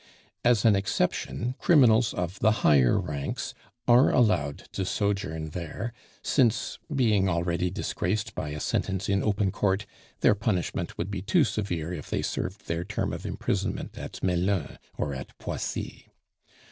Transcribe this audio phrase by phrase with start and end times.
[0.43, 3.53] As an exception criminals of the higher ranks
[3.87, 5.93] are allowed to sojourn there,
[6.23, 9.85] since, being already disgraced by a sentence in open court,
[10.21, 14.79] their punishment would be too severe if they served their term of imprisonment at Melun
[14.97, 16.07] or at Poissy.